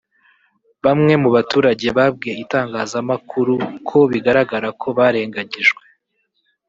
[0.83, 3.53] Bamwe mu baturage babwiye itangazamakuru
[3.89, 5.83] ko bigaragara ko barenganyijwe